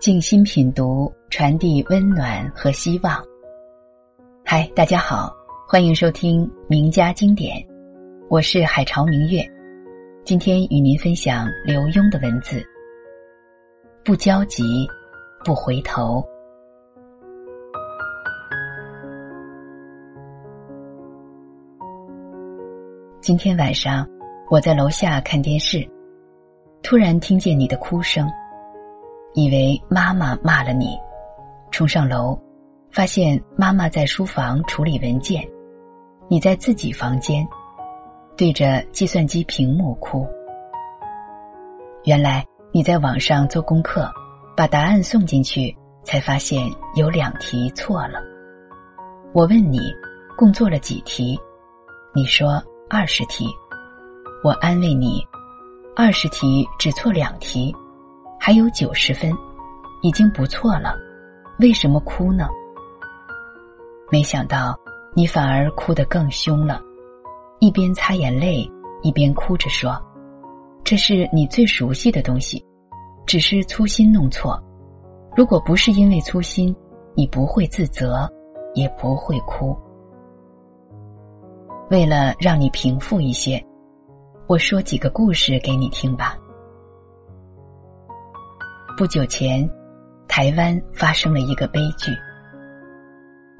[0.00, 3.24] 静心品读，传递温暖和希望。
[4.44, 5.34] 嗨，大家好，
[5.66, 7.64] 欢迎收听名家经典，
[8.28, 9.42] 我是海潮明月。
[10.22, 12.62] 今天与您分享刘墉的文字：
[14.04, 14.62] 不焦急，
[15.42, 16.22] 不回头。
[23.22, 24.06] 今天晚上，
[24.50, 25.88] 我在楼下看电视，
[26.82, 28.28] 突然听见你的哭声，
[29.34, 30.98] 以为妈妈骂了你，
[31.70, 32.38] 冲上楼，
[32.90, 35.46] 发现妈妈在书房处理文件，
[36.28, 37.46] 你在自己房间，
[38.36, 40.26] 对着计算机屏幕哭。
[42.04, 44.10] 原来你在网上做功课，
[44.56, 48.20] 把答案送进去，才发现有两题错了。
[49.32, 49.80] 我问你，
[50.36, 51.38] 共做了几题？
[52.14, 52.62] 你说。
[52.90, 53.48] 二十题，
[54.44, 55.26] 我安慰你，
[55.96, 57.74] 二十题只错两题，
[58.46, 59.32] 还有九十分，
[60.02, 60.94] 已经不错了，
[61.60, 62.46] 为什么哭呢？
[64.12, 64.78] 没想到
[65.14, 66.78] 你反而哭得更凶了，
[67.58, 68.70] 一边擦眼泪，
[69.00, 69.98] 一边哭着说
[70.84, 72.62] ：“这是你最熟悉的东西，
[73.24, 74.62] 只是粗心弄错。
[75.34, 76.76] 如果不是因为粗心，
[77.14, 78.30] 你不会自责，
[78.74, 79.74] 也不会哭。”
[81.90, 83.58] 为了让你平复一些，
[84.46, 86.36] 我说几个故事给你听吧。
[88.96, 89.68] 不久前，
[90.28, 92.12] 台湾发生了一个悲剧。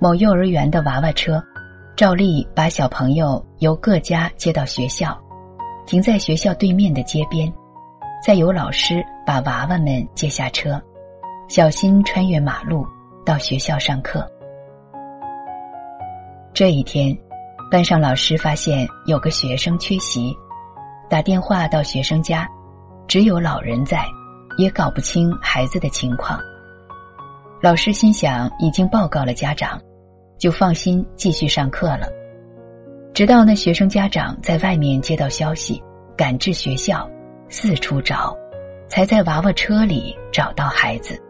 [0.00, 1.40] 某幼儿园的娃娃车，
[1.94, 5.16] 照例把小朋友由各家接到学校，
[5.86, 7.52] 停在学校对面的街边，
[8.26, 10.82] 再由老师把娃娃们接下车，
[11.48, 12.84] 小心穿越马路
[13.24, 14.28] 到学校上课。
[16.52, 17.16] 这一天。
[17.70, 20.36] 班上老师发现有个学生缺席，
[21.08, 22.44] 打电话到学生家，
[23.06, 24.04] 只有老人在，
[24.60, 26.38] 也搞不清孩子的情况。
[27.62, 29.80] 老师心想已经报告了家长，
[30.38, 32.06] 就放心继续上课了。
[33.12, 35.82] 直到那学生家长在外面接到消息，
[36.16, 37.08] 赶至学校，
[37.48, 38.36] 四处找，
[38.86, 41.20] 才在娃娃车里找到孩子。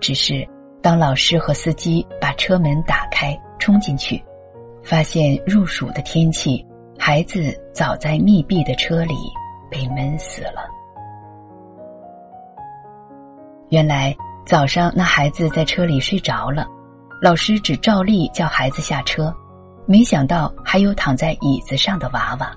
[0.00, 0.46] 只是
[0.80, 4.22] 当老师和司机把车门打开，冲进去。
[4.82, 6.64] 发现入暑的天气，
[6.96, 9.14] 孩子早在密闭的车里
[9.68, 10.75] 被闷死了。
[13.68, 16.66] 原来早上那孩子在车里睡着了，
[17.20, 19.34] 老师只照例叫孩子下车，
[19.86, 22.52] 没想到还有躺在椅子上的娃娃。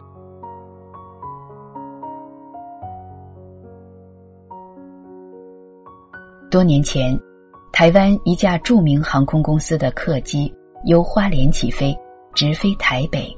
[6.52, 7.20] 多年前，
[7.72, 10.54] 台湾一架著名航空公司的客机
[10.86, 11.98] 由花莲起飞。
[12.36, 13.36] 直飞台北，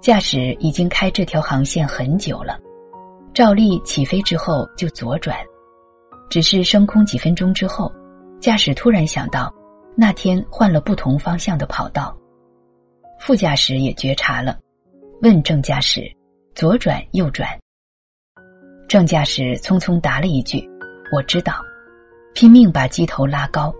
[0.00, 2.58] 驾驶已经开这条航线很久了。
[3.34, 5.36] 照例起飞之后就左转，
[6.34, 7.94] 只是升空几分钟之后，
[8.40, 9.54] 驾驶突然想到，
[9.94, 12.12] 那天换了不同方向的跑道。
[13.20, 14.58] 副驾驶也觉察了，
[15.22, 16.12] 问正驾驶
[16.52, 17.48] ：“左转右转？”
[18.88, 20.68] 正驾驶匆匆答了一句
[21.14, 21.54] ：“我知道。”
[22.34, 23.72] 拼命把机头拉高，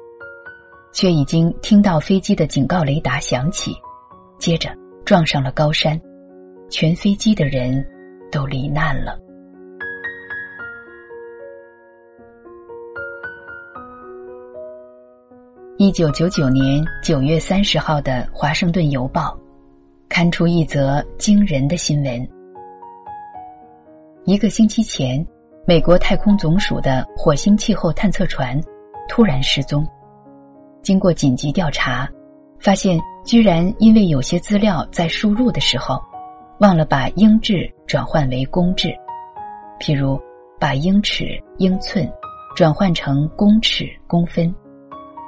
[0.93, 3.75] 却已经听到飞机的警告雷达响起。
[4.39, 4.73] 接着
[5.05, 6.01] 撞上了高山，
[6.71, 7.85] 全飞机的人
[8.31, 9.19] 都罹难了。
[15.77, 19.37] 一九九九年九月三十号的《华盛顿邮报》
[20.09, 22.29] 刊出一则惊人的新闻：
[24.25, 25.27] 一个星期前，
[25.67, 28.61] 美国太空总署的火星气候探测船
[29.09, 29.85] 突然失踪。
[30.81, 32.09] 经过紧急调查，
[32.59, 32.99] 发现。
[33.25, 35.99] 居然因为有些资料在输入的时候，
[36.59, 38.95] 忘了把英制转换为公制，
[39.81, 40.21] 譬如
[40.61, 42.07] 把英尺、英寸
[42.55, 44.55] 转换成公尺、公分，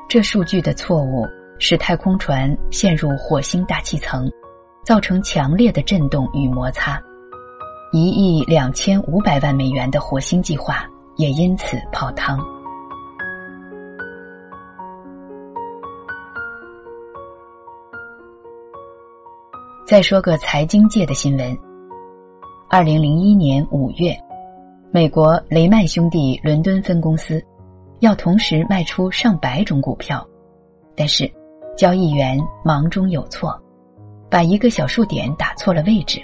[0.08, 1.26] 这数据的错误
[1.58, 4.30] 使太空船陷入火星大气层，
[4.84, 7.02] 造成强烈的震动与摩擦，
[7.92, 12.38] 一亿两千五百万美元的火星计划也因此泡汤。
[19.84, 21.58] 再说个财经界的新闻。
[22.68, 24.16] 二零零一年五月，
[24.92, 27.42] 美国雷曼兄弟伦敦分公司
[28.00, 30.26] 要同时卖出上百种股票，
[30.94, 31.30] 但是
[31.76, 33.58] 交易员忙中有错，
[34.30, 36.20] 把一个小数点打错了位置，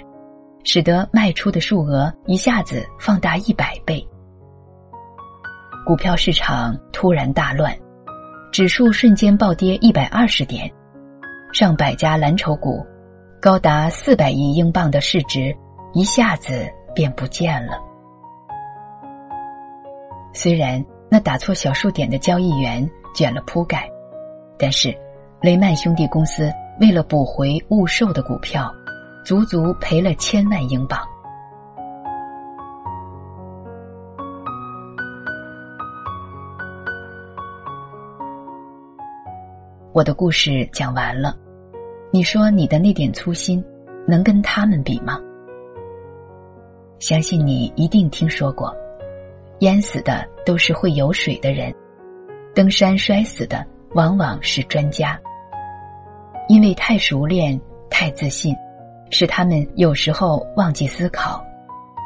[0.63, 4.05] 使得卖出的数额一下子放大一百倍。
[5.85, 7.75] 股票市场突然大乱，
[8.51, 10.71] 指数瞬间暴跌一百二十点，
[11.51, 12.85] 上百家蓝筹股。
[13.41, 15.53] 高达四百亿英镑的市值
[15.91, 16.65] 一下子
[16.95, 17.73] 便不见了。
[20.31, 20.81] 虽然
[21.13, 23.87] 那打错小数点的交易员卷了铺盖，
[24.57, 24.91] 但是
[25.43, 26.51] 雷曼兄弟公司
[26.81, 28.73] 为了补回误售的股票，
[29.23, 30.99] 足足赔了千万英镑。
[39.91, 41.37] 我的故事讲完了，
[42.11, 43.63] 你说你的那点粗心，
[44.07, 45.19] 能跟他们比吗？
[46.97, 48.75] 相信你一定听说过，
[49.63, 51.73] 淹死的都是会游水的人，
[52.53, 55.17] 登山摔死的往往是专家。
[56.49, 57.57] 因为太熟练、
[57.89, 58.53] 太自信，
[59.09, 61.41] 使他们有时候忘记思考，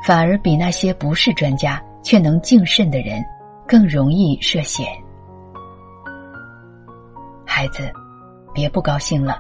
[0.06, 3.26] 反而比那些不是专家却能敬慎的人
[3.68, 4.86] 更容易涉险。
[7.44, 7.92] 孩子，
[8.54, 9.40] 别不高兴了，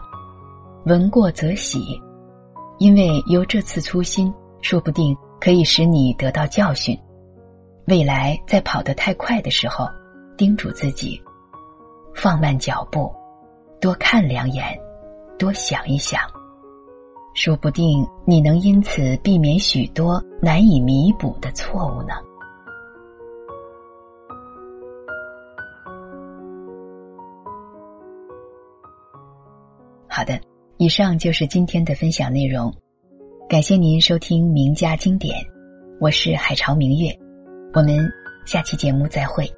[0.88, 2.02] 闻过则喜，
[2.80, 5.16] 因为有这次粗心，说不定。
[5.40, 7.00] 可以使你得到教训，
[7.88, 9.88] 未来在跑得太快的时候，
[10.38, 11.18] 叮嘱自己
[12.14, 13.10] 放慢脚步，
[13.80, 14.78] 多看两眼，
[15.40, 16.20] 多想一想，
[17.34, 22.16] 说不定你能因此避免许多难以弥补的错误呢。
[30.10, 30.38] 好的，
[30.76, 32.70] 以上就是今天的分享内容。
[33.48, 35.38] 感谢您收听名家经典，
[36.02, 37.18] 我是海潮明月，
[37.74, 38.12] 我们
[38.46, 39.52] 下期节目再会。